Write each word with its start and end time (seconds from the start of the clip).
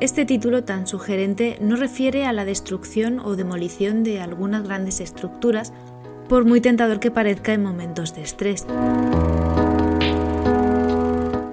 este 0.00 0.24
título 0.24 0.64
tan 0.64 0.86
sugerente 0.86 1.58
no 1.60 1.76
refiere 1.76 2.24
a 2.24 2.32
la 2.32 2.46
destrucción 2.46 3.20
o 3.20 3.36
demolición 3.36 4.02
de 4.02 4.20
algunas 4.20 4.64
grandes 4.64 5.00
estructuras, 5.00 5.72
por 6.28 6.44
muy 6.46 6.60
tentador 6.60 7.00
que 7.00 7.10
parezca 7.10 7.52
en 7.52 7.62
momentos 7.62 8.14
de 8.14 8.22
estrés. 8.22 8.66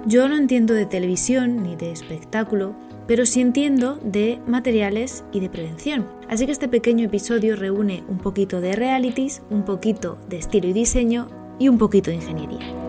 Yo 0.06 0.28
no 0.28 0.36
entiendo 0.38 0.72
de 0.72 0.86
televisión 0.86 1.62
ni 1.62 1.76
de 1.76 1.92
espectáculo, 1.92 2.74
pero 3.06 3.26
sí 3.26 3.42
entiendo 3.42 3.98
de 4.02 4.40
materiales 4.46 5.24
y 5.32 5.40
de 5.40 5.50
prevención. 5.50 6.06
Así 6.28 6.46
que 6.46 6.52
este 6.52 6.68
pequeño 6.68 7.04
episodio 7.04 7.56
reúne 7.56 8.04
un 8.08 8.18
poquito 8.18 8.62
de 8.62 8.74
realities, 8.74 9.42
un 9.50 9.64
poquito 9.64 10.16
de 10.28 10.38
estilo 10.38 10.68
y 10.68 10.72
diseño 10.72 11.28
y 11.58 11.68
un 11.68 11.76
poquito 11.76 12.10
de 12.10 12.16
ingeniería. 12.16 12.87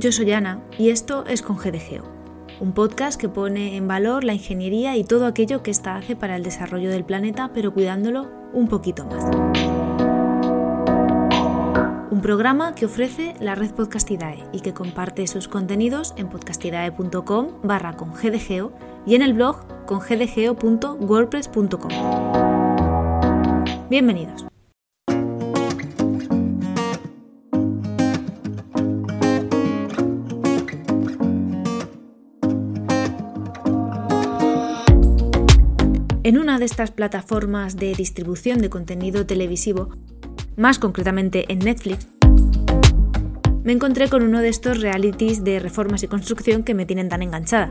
Yo 0.00 0.12
soy 0.12 0.32
Ana 0.32 0.62
y 0.78 0.88
esto 0.88 1.26
es 1.26 1.42
con 1.42 1.58
GDGeo, 1.58 2.04
un 2.58 2.72
podcast 2.72 3.20
que 3.20 3.28
pone 3.28 3.76
en 3.76 3.86
valor 3.86 4.24
la 4.24 4.32
ingeniería 4.32 4.96
y 4.96 5.04
todo 5.04 5.26
aquello 5.26 5.62
que 5.62 5.70
ésta 5.70 5.94
hace 5.94 6.16
para 6.16 6.36
el 6.36 6.42
desarrollo 6.42 6.88
del 6.88 7.04
planeta, 7.04 7.50
pero 7.52 7.74
cuidándolo 7.74 8.30
un 8.54 8.66
poquito 8.66 9.04
más 9.04 9.26
un 12.10 12.22
programa 12.22 12.74
que 12.74 12.84
ofrece 12.86 13.34
la 13.40 13.54
red 13.54 13.70
Podcastidae 13.72 14.44
y 14.52 14.60
que 14.60 14.74
comparte 14.74 15.26
sus 15.26 15.48
contenidos 15.48 16.12
en 16.18 16.28
podcastidae.com 16.28 17.62
barra 17.62 17.96
con 17.96 18.12
gdgeo 18.12 18.72
y 19.06 19.14
en 19.14 19.22
el 19.22 19.32
blog 19.32 19.66
con 19.86 20.00
gdgeo.wordpress.com. 20.00 21.90
Bienvenidos. 23.88 24.49
En 36.30 36.38
una 36.38 36.60
de 36.60 36.64
estas 36.64 36.92
plataformas 36.92 37.74
de 37.74 37.92
distribución 37.92 38.60
de 38.60 38.70
contenido 38.70 39.26
televisivo 39.26 39.88
más 40.56 40.78
concretamente 40.78 41.52
en 41.52 41.58
Netflix, 41.58 42.06
me 43.64 43.72
encontré 43.72 44.08
con 44.08 44.22
uno 44.22 44.38
de 44.40 44.48
estos 44.48 44.80
realities 44.80 45.42
de 45.42 45.58
reformas 45.58 46.04
y 46.04 46.06
construcción 46.06 46.62
que 46.62 46.72
me 46.72 46.86
tienen 46.86 47.08
tan 47.08 47.22
enganchada. 47.22 47.68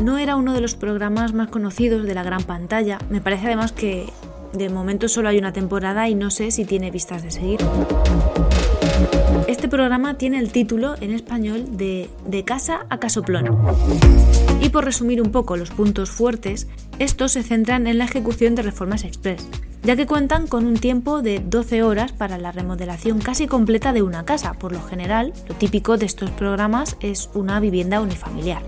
No 0.00 0.16
era 0.18 0.36
uno 0.36 0.54
de 0.54 0.60
los 0.60 0.76
programas 0.76 1.34
más 1.34 1.48
conocidos 1.48 2.06
de 2.06 2.14
la 2.14 2.22
gran 2.22 2.44
pantalla, 2.44 2.98
me 3.10 3.20
parece 3.20 3.46
además 3.46 3.72
que 3.72 4.06
de 4.52 4.68
momento 4.68 5.08
solo 5.08 5.28
hay 5.28 5.38
una 5.38 5.52
temporada 5.52 6.08
y 6.08 6.14
no 6.14 6.30
sé 6.30 6.52
si 6.52 6.64
tiene 6.64 6.92
vistas 6.92 7.24
de 7.24 7.32
seguir. 7.32 7.58
Este 9.46 9.68
programa 9.68 10.18
tiene 10.18 10.38
el 10.38 10.50
título 10.50 10.94
en 11.00 11.12
español 11.12 11.76
de 11.76 12.10
De 12.26 12.44
casa 12.44 12.86
a 12.90 12.98
casoplón. 12.98 13.56
Y 14.60 14.70
por 14.70 14.84
resumir 14.84 15.22
un 15.22 15.30
poco 15.30 15.56
los 15.56 15.70
puntos 15.70 16.10
fuertes, 16.10 16.66
estos 16.98 17.32
se 17.32 17.42
centran 17.42 17.86
en 17.86 17.98
la 17.98 18.04
ejecución 18.04 18.54
de 18.54 18.62
reformas 18.62 19.04
express, 19.04 19.46
ya 19.82 19.96
que 19.96 20.06
cuentan 20.06 20.46
con 20.46 20.66
un 20.66 20.74
tiempo 20.74 21.22
de 21.22 21.40
12 21.40 21.82
horas 21.82 22.12
para 22.12 22.38
la 22.38 22.52
remodelación 22.52 23.18
casi 23.20 23.46
completa 23.46 23.92
de 23.92 24.02
una 24.02 24.24
casa. 24.24 24.54
Por 24.54 24.72
lo 24.72 24.82
general, 24.82 25.32
lo 25.48 25.54
típico 25.54 25.96
de 25.96 26.06
estos 26.06 26.30
programas 26.30 26.96
es 27.00 27.30
una 27.34 27.60
vivienda 27.60 28.00
unifamiliar. 28.00 28.62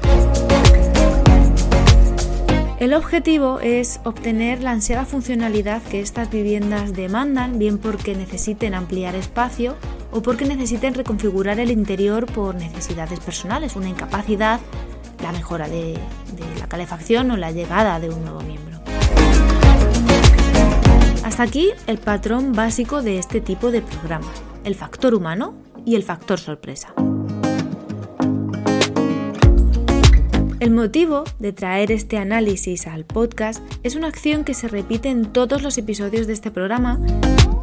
El 2.79 2.95
objetivo 2.95 3.59
es 3.59 3.99
obtener 4.05 4.63
la 4.63 4.71
ansiada 4.71 5.05
funcionalidad 5.05 5.83
que 5.83 6.01
estas 6.01 6.31
viviendas 6.31 6.93
demandan, 6.93 7.59
bien 7.59 7.79
porque 7.79 8.15
necesiten 8.15 8.75
ampliar 8.75 9.17
espacio 9.17 9.75
o 10.11 10.23
porque 10.23 10.45
necesiten 10.45 10.95
reconfigurar 10.95 11.61
el 11.61 11.71
interior 11.71 12.27
por 12.27 12.55
necesidades 12.55 13.21
personales, 13.21 13.77
una 13.77 13.89
incapacidad, 13.89 14.61
la 15.23 15.33
mejora 15.33 15.69
de, 15.69 15.99
la 16.59 16.69
calefacción 16.69 17.31
o 17.31 17.37
la 17.37 17.51
llegada 17.51 18.01
de 18.01 18.11
un 18.11 18.23
nuevo 18.23 18.41
miembro. 18.41 18.79
Hasta 21.25 21.43
aquí 21.43 21.71
el 21.87 21.99
patrón 21.99 22.53
básico 22.53 23.03
de 23.03 23.19
este 23.19 23.41
tipo 23.41 23.71
de 23.71 23.83
programas, 23.83 24.43
el 24.65 24.75
factor 24.75 25.15
humano 25.15 25.55
y 25.85 25.95
el 25.95 26.03
factor 26.03 26.39
sorpresa. 26.39 26.95
El 30.61 30.73
motivo 30.73 31.23
de 31.39 31.53
traer 31.53 31.93
este 31.93 32.19
análisis 32.19 32.89
al 32.89 33.05
podcast 33.05 33.63
es 33.85 33.95
una 33.95 34.09
acción 34.09 34.43
que 34.43 34.55
se 34.55 34.67
repite 34.67 35.09
en 35.09 35.27
todos 35.27 35.63
los 35.63 35.79
episodios 35.79 36.27
de 36.27 36.33
este 36.33 36.51
programa 36.51 36.99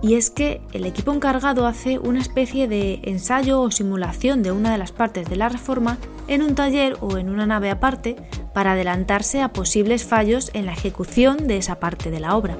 y 0.01 0.13
es 0.13 0.29
que 0.29 0.61
el 0.71 0.85
equipo 0.85 1.11
encargado 1.11 1.67
hace 1.67 1.99
una 1.99 2.21
especie 2.21 2.69
de 2.69 3.01
ensayo 3.03 3.59
o 3.59 3.69
simulación 3.69 4.43
de 4.43 4.53
una 4.53 4.71
de 4.71 4.77
las 4.77 4.93
partes 4.93 5.27
de 5.29 5.35
la 5.35 5.49
reforma 5.49 5.97
en 6.29 6.41
un 6.41 6.55
taller 6.55 6.95
o 7.01 7.17
en 7.17 7.29
una 7.29 7.45
nave 7.45 7.69
aparte 7.69 8.15
para 8.53 8.71
adelantarse 8.71 9.41
a 9.41 9.51
posibles 9.51 10.05
fallos 10.05 10.49
en 10.53 10.65
la 10.65 10.71
ejecución 10.71 11.47
de 11.47 11.57
esa 11.57 11.81
parte 11.81 12.11
de 12.11 12.21
la 12.21 12.37
obra. 12.37 12.57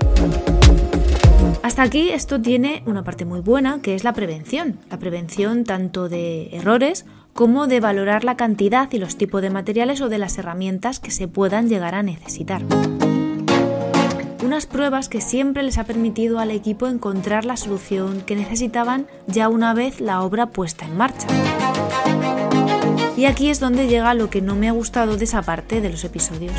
Hasta 1.64 1.82
aquí 1.82 2.10
esto 2.10 2.42
tiene 2.42 2.84
una 2.86 3.04
parte 3.04 3.26
muy 3.26 3.40
buena, 3.40 3.82
que 3.82 3.96
es 3.96 4.04
la 4.04 4.14
prevención. 4.14 4.78
La 4.92 5.00
prevención 5.00 5.64
tanto 5.64 6.10
de 6.10 6.50
errores 6.52 7.06
como 7.36 7.68
de 7.68 7.82
valorar 7.82 8.24
la 8.24 8.38
cantidad 8.38 8.90
y 8.94 8.98
los 8.98 9.18
tipos 9.18 9.42
de 9.42 9.50
materiales 9.50 10.00
o 10.00 10.08
de 10.08 10.18
las 10.18 10.38
herramientas 10.38 11.02
que 11.02 11.12
se 11.12 11.28
puedan 11.28 11.68
llegar 11.68 11.94
a 11.94 12.02
necesitar. 12.02 12.62
Unas 14.42 14.66
pruebas 14.68 15.10
que 15.10 15.20
siempre 15.20 15.62
les 15.62 15.78
ha 15.78 15.84
permitido 15.84 16.40
al 16.40 16.50
equipo 16.50 16.88
encontrar 16.88 17.44
la 17.44 17.58
solución 17.58 18.22
que 18.22 18.38
necesitaban 18.38 19.08
ya 19.28 19.50
una 19.50 19.74
vez 19.74 20.00
la 20.00 20.22
obra 20.22 20.46
puesta 20.46 20.86
en 20.86 20.96
marcha. 20.96 21.28
Y 23.18 23.26
aquí 23.26 23.50
es 23.50 23.60
donde 23.60 23.90
llega 23.90 24.14
lo 24.14 24.30
que 24.30 24.42
no 24.42 24.56
me 24.56 24.70
ha 24.70 24.72
gustado 24.72 25.18
de 25.18 25.26
esa 25.26 25.42
parte 25.42 25.82
de 25.82 25.90
los 25.90 26.06
episodios. 26.06 26.56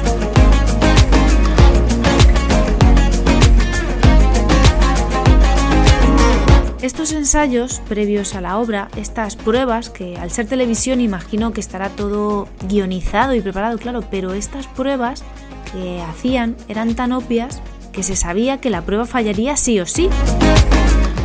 Estos 6.87 7.11
ensayos 7.11 7.83
previos 7.89 8.37
a 8.37 8.41
la 8.41 8.59
obra, 8.59 8.91
estas 8.97 9.35
pruebas, 9.35 9.91
que 9.91 10.17
al 10.17 10.31
ser 10.31 10.47
televisión 10.47 11.01
imagino 11.01 11.53
que 11.53 11.61
estará 11.61 11.89
todo 11.89 12.47
guionizado 12.69 13.35
y 13.35 13.41
preparado, 13.41 13.77
claro, 13.77 14.03
pero 14.09 14.35
estas 14.35 14.69
pruebas 14.69 15.25
que 15.73 16.01
hacían 16.01 16.55
eran 16.69 16.95
tan 16.95 17.11
obvias 17.11 17.61
que 17.91 18.05
se 18.05 18.15
sabía 18.15 18.59
que 18.59 18.71
la 18.71 18.83
prueba 18.83 19.05
fallaría 19.05 19.57
sí 19.57 19.81
o 19.81 19.87
sí. 19.87 20.09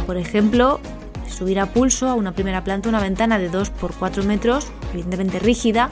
Por 0.07 0.17
ejemplo, 0.17 0.79
subir 1.29 1.59
a 1.59 1.67
pulso 1.67 2.07
a 2.07 2.15
una 2.15 2.31
primera 2.31 2.63
planta 2.63 2.89
una 2.89 2.99
ventana 2.99 3.37
de 3.37 3.49
2 3.49 3.69
por 3.69 3.93
4 3.93 4.23
metros, 4.23 4.65
evidentemente 4.93 5.37
rígida, 5.37 5.91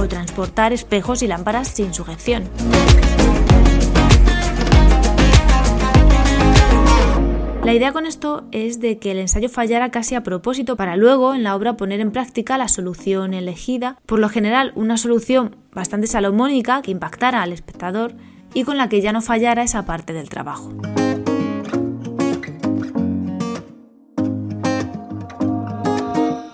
o 0.00 0.08
transportar 0.08 0.72
espejos 0.72 1.20
y 1.22 1.26
lámparas 1.26 1.68
sin 1.68 1.92
sujeción. 1.92 2.44
La 7.66 7.74
idea 7.74 7.92
con 7.92 8.06
esto 8.06 8.46
es 8.52 8.78
de 8.78 8.98
que 9.00 9.10
el 9.10 9.18
ensayo 9.18 9.48
fallara 9.48 9.90
casi 9.90 10.14
a 10.14 10.22
propósito 10.22 10.76
para 10.76 10.96
luego 10.96 11.34
en 11.34 11.42
la 11.42 11.56
obra 11.56 11.76
poner 11.76 11.98
en 11.98 12.12
práctica 12.12 12.56
la 12.58 12.68
solución 12.68 13.34
elegida, 13.34 13.98
por 14.06 14.20
lo 14.20 14.28
general 14.28 14.70
una 14.76 14.96
solución 14.96 15.56
bastante 15.72 16.06
salomónica 16.06 16.80
que 16.80 16.92
impactara 16.92 17.42
al 17.42 17.52
espectador 17.52 18.14
y 18.54 18.62
con 18.62 18.76
la 18.76 18.88
que 18.88 19.00
ya 19.00 19.12
no 19.12 19.20
fallara 19.20 19.64
esa 19.64 19.84
parte 19.84 20.12
del 20.12 20.28
trabajo. 20.28 20.72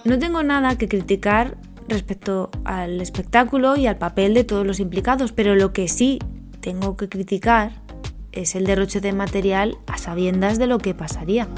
No 0.06 0.18
tengo 0.18 0.42
nada 0.42 0.78
que 0.78 0.88
criticar 0.88 1.58
respecto 1.88 2.50
al 2.64 3.02
espectáculo 3.02 3.76
y 3.76 3.86
al 3.86 3.98
papel 3.98 4.32
de 4.32 4.44
todos 4.44 4.66
los 4.66 4.80
implicados, 4.80 5.32
pero 5.32 5.56
lo 5.56 5.74
que 5.74 5.88
sí 5.88 6.20
tengo 6.60 6.96
que 6.96 7.10
criticar 7.10 7.81
es 8.32 8.54
el 8.54 8.64
derroche 8.64 9.00
de 9.00 9.12
material 9.12 9.78
a 9.86 9.98
sabiendas 9.98 10.58
de 10.58 10.66
lo 10.66 10.78
que 10.78 10.94
pasaría. 10.94 11.48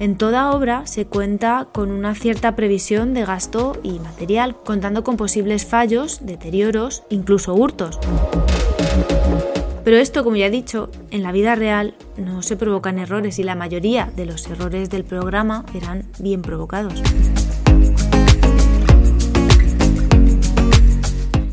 En 0.00 0.18
toda 0.18 0.50
obra 0.50 0.86
se 0.86 1.06
cuenta 1.06 1.68
con 1.72 1.90
una 1.90 2.14
cierta 2.14 2.56
previsión 2.56 3.14
de 3.14 3.24
gasto 3.24 3.78
y 3.82 4.00
material, 4.00 4.54
contando 4.62 5.02
con 5.02 5.16
posibles 5.16 5.64
fallos, 5.64 6.26
deterioros, 6.26 7.04
incluso 7.08 7.54
hurtos. 7.54 7.98
Pero 9.84 9.96
esto, 9.96 10.24
como 10.24 10.36
ya 10.36 10.46
he 10.46 10.50
dicho, 10.50 10.90
en 11.10 11.22
la 11.22 11.32
vida 11.32 11.54
real 11.54 11.94
no 12.16 12.42
se 12.42 12.56
provocan 12.56 12.98
errores 12.98 13.38
y 13.38 13.44
la 13.44 13.54
mayoría 13.54 14.10
de 14.14 14.26
los 14.26 14.46
errores 14.46 14.90
del 14.90 15.04
programa 15.04 15.64
eran 15.74 16.04
bien 16.18 16.42
provocados. 16.42 17.02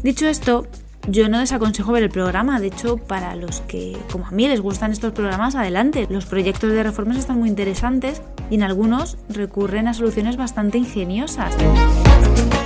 Dicho 0.04 0.28
esto, 0.28 0.66
yo 1.08 1.30
no 1.30 1.40
desaconsejo 1.40 1.92
ver 1.92 2.04
el 2.04 2.10
programa, 2.10 2.60
de 2.60 2.68
hecho, 2.68 2.98
para 2.98 3.36
los 3.36 3.62
que, 3.62 3.98
como 4.12 4.28
a 4.28 4.32
mí, 4.32 4.48
les 4.48 4.62
gustan 4.62 4.92
estos 4.92 5.14
programas, 5.14 5.56
adelante. 5.56 6.08
Los 6.10 6.26
proyectos 6.26 6.72
de 6.72 6.84
reformas 6.84 7.18
están 7.18 7.40
muy 7.40 7.50
interesantes 7.50 8.22
y 8.50 8.56
en 8.56 8.64
algunos 8.64 9.18
recurren 9.30 9.88
a 9.88 9.94
soluciones 9.94 10.38
bastante 10.38 10.78
ingeniosas. 10.78 11.56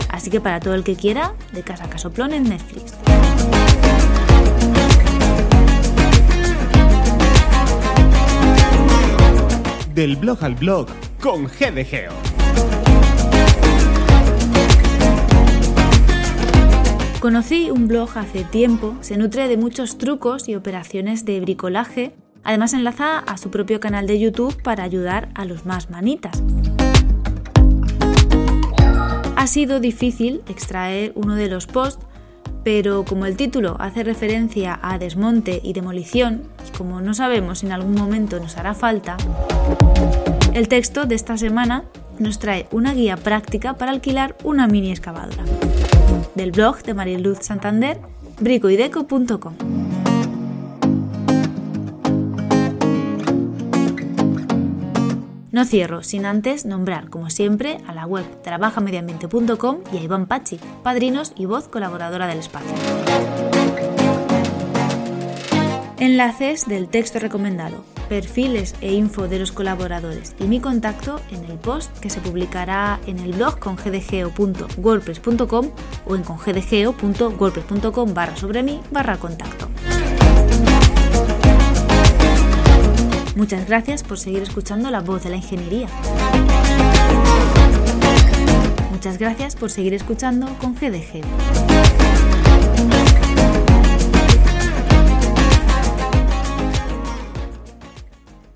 Así 0.10 0.30
que 0.30 0.42
para 0.42 0.60
todo 0.60 0.76
el 0.76 0.84
que 0.84 0.96
quiera, 0.96 1.34
de 1.54 1.64
casa 1.64 1.86
a 1.86 1.90
casoplón 1.90 2.34
en 2.34 2.44
Netflix. 2.44 2.94
del 9.96 10.18
blog 10.18 10.44
al 10.44 10.56
blog 10.56 10.88
con 11.22 11.46
GDGeo. 11.46 12.35
Conocí 17.25 17.72
un 17.72 17.88
blog 17.88 18.19
hace 18.19 18.44
tiempo, 18.44 18.95
se 19.01 19.18
nutre 19.18 19.48
de 19.48 19.57
muchos 19.57 19.98
trucos 19.98 20.48
y 20.48 20.54
operaciones 20.54 21.25
de 21.25 21.39
bricolaje, 21.39 22.13
además 22.44 22.74
enlaza 22.74 23.18
a 23.18 23.38
su 23.38 23.50
propio 23.50 23.80
canal 23.80 24.06
de 24.06 24.19
YouTube 24.19 24.56
para 24.62 24.83
ayudar 24.83 25.30
a 25.33 25.45
los 25.45 25.66
más 25.66 25.89
manitas. 25.89 26.44
Ha 29.36 29.48
sido 29.48 29.80
difícil 29.80 30.44
extraer 30.48 31.13
uno 31.16 31.33
de 31.33 31.50
los 31.50 31.66
posts, 31.66 32.06
pero 32.63 33.06
como 33.06 33.25
el 33.25 33.38
título 33.38 33.75
hace 33.80 34.04
referencia 34.04 34.80
a 34.83 35.00
desmonte 35.00 35.62
y 35.63 35.74
demolición, 35.74 36.44
y 36.68 36.78
como 36.78 37.01
no 37.01 37.16
sabemos 37.16 37.57
si 37.57 37.66
en 37.66 37.71
algún 37.71 37.95
momento 37.95 38.39
nos 38.39 38.56
hará 38.57 38.75
falta, 38.75 39.18
el 40.54 40.68
texto 40.68 41.06
de 41.06 41.16
esta 41.16 41.39
semana 41.39 41.86
nos 42.19 42.38
trae 42.38 42.68
una 42.69 42.94
guía 42.94 43.18
práctica 43.18 43.74
para 43.74 43.94
alquilar 43.94 44.38
una 44.44 44.68
mini 44.68 44.92
excavadora 44.92 45.44
del 46.36 46.52
blog 46.52 46.84
de 46.84 46.94
Mariluz 46.94 47.40
Santander, 47.42 48.00
bricoideco.com. 48.40 49.54
No 55.52 55.64
cierro 55.64 56.04
sin 56.04 56.26
antes 56.26 56.66
nombrar, 56.66 57.10
como 57.10 57.30
siempre, 57.30 57.78
a 57.88 57.94
la 57.94 58.06
web 58.06 58.26
trabajamediambiente.com 58.42 59.78
y 59.94 59.98
a 59.98 60.04
Iván 60.04 60.26
Pachi, 60.26 60.60
padrinos 60.84 61.32
y 61.38 61.46
voz 61.46 61.70
colaboradora 61.70 62.28
del 62.28 62.40
espacio. 62.40 62.76
Enlaces 65.98 66.68
del 66.68 66.90
texto 66.90 67.20
recomendado 67.20 67.94
perfiles 68.07 68.75
e 68.81 68.94
info 68.94 69.28
de 69.28 69.40
los 69.40 69.52
colaboradores 69.52 70.36
y 70.40 70.46
mi 70.46 70.60
contacto 70.60 71.22
en 71.31 71.44
el 71.46 71.57
post 71.57 71.98
que 72.00 72.10
se 72.10 72.22
publicará 72.22 73.00
en 73.06 73.19
el 73.19 73.34
blog 73.34 73.60
con 73.60 73.75
gdgeo.wordpress.com 73.75 75.72
o 76.06 76.16
en 76.16 76.24
congdgeo.wordpress.com 76.24 78.13
barra 78.13 78.36
sobre 78.36 78.63
mí 78.63 78.81
barra 78.92 79.18
contacto. 79.18 79.68
Muchas 83.36 83.68
gracias 83.68 84.04
por 84.04 84.18
seguir 84.18 84.44
escuchando 84.44 84.90
la 84.90 85.02
voz 85.02 85.24
de 85.24 85.30
la 85.30 85.36
ingeniería. 85.36 85.88
Muchas 88.92 89.18
gracias 89.19 89.56
por 89.56 89.69
seguir 89.69 89.94
escuchando 89.94 90.48
con 90.60 90.74
GDGeo. 90.74 91.75